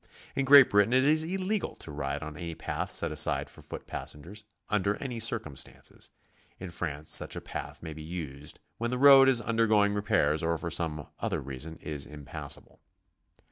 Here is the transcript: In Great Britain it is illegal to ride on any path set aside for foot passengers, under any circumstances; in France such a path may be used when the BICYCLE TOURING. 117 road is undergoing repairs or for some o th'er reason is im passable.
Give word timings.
In 0.35 0.45
Great 0.45 0.71
Britain 0.71 0.93
it 0.93 1.03
is 1.03 1.23
illegal 1.23 1.75
to 1.75 1.91
ride 1.91 2.23
on 2.23 2.35
any 2.35 2.55
path 2.55 2.89
set 2.89 3.11
aside 3.11 3.51
for 3.51 3.61
foot 3.61 3.85
passengers, 3.85 4.43
under 4.67 4.95
any 4.95 5.19
circumstances; 5.19 6.09
in 6.57 6.71
France 6.71 7.07
such 7.07 7.35
a 7.35 7.39
path 7.39 7.83
may 7.83 7.93
be 7.93 8.01
used 8.01 8.59
when 8.79 8.89
the 8.89 8.97
BICYCLE 8.97 8.99
TOURING. 8.99 9.19
117 9.27 9.29
road 9.29 9.29
is 9.29 9.47
undergoing 9.87 9.93
repairs 9.93 10.41
or 10.41 10.57
for 10.57 10.71
some 10.71 11.01
o 11.19 11.29
th'er 11.29 11.39
reason 11.39 11.75
is 11.83 12.07
im 12.07 12.25
passable. 12.25 12.79